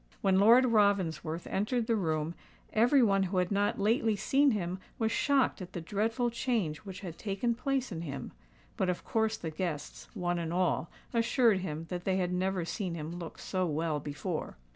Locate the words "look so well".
13.19-13.99